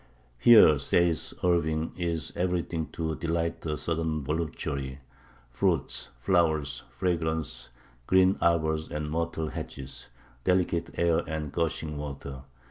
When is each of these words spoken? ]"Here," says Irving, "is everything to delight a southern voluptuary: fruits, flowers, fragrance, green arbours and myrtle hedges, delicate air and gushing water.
]"Here," 0.49 0.79
says 0.79 1.35
Irving, 1.43 1.91
"is 1.95 2.33
everything 2.35 2.87
to 2.93 3.13
delight 3.13 3.63
a 3.67 3.77
southern 3.77 4.23
voluptuary: 4.23 4.97
fruits, 5.51 6.09
flowers, 6.19 6.81
fragrance, 6.89 7.69
green 8.07 8.35
arbours 8.41 8.89
and 8.91 9.11
myrtle 9.11 9.49
hedges, 9.49 10.09
delicate 10.43 10.97
air 10.97 11.19
and 11.27 11.51
gushing 11.51 11.97
water. 11.99 12.45